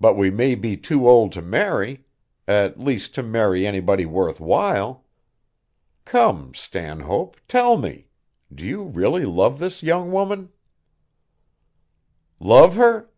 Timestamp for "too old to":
0.78-1.42